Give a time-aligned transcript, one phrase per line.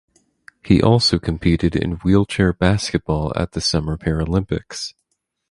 [0.65, 4.95] He also competed in wheelchair basketball at the Summer Paralympics.